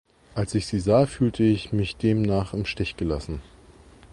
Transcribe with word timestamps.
Als 0.33 0.55
ich 0.55 0.65
Sie 0.65 0.79
sah, 0.79 1.05
fühlte 1.05 1.43
ich 1.43 1.73
mich 1.73 1.95
demnach 1.95 2.55
im 2.55 2.65
Stich 2.65 2.97
gelassen. 2.97 3.39